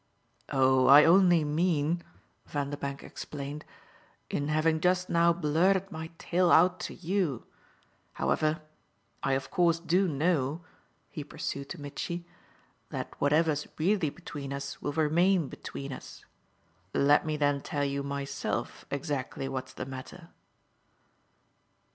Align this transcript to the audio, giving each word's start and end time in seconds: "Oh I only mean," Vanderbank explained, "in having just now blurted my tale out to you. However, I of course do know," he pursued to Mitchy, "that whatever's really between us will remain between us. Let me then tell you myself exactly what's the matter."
"Oh 0.49 0.87
I 0.87 1.05
only 1.05 1.43
mean," 1.43 2.01
Vanderbank 2.47 3.03
explained, 3.03 3.63
"in 4.31 4.47
having 4.47 4.81
just 4.81 5.11
now 5.11 5.31
blurted 5.31 5.91
my 5.91 6.09
tale 6.17 6.51
out 6.51 6.79
to 6.79 6.95
you. 6.95 7.45
However, 8.13 8.63
I 9.21 9.33
of 9.33 9.51
course 9.51 9.77
do 9.77 10.07
know," 10.07 10.61
he 11.11 11.23
pursued 11.23 11.69
to 11.69 11.77
Mitchy, 11.79 12.25
"that 12.89 13.13
whatever's 13.21 13.67
really 13.77 14.09
between 14.09 14.51
us 14.51 14.81
will 14.81 14.93
remain 14.93 15.49
between 15.49 15.93
us. 15.93 16.25
Let 16.95 17.23
me 17.23 17.37
then 17.37 17.61
tell 17.61 17.85
you 17.85 18.01
myself 18.01 18.85
exactly 18.89 19.47
what's 19.47 19.71
the 19.73 19.85
matter." 19.85 20.29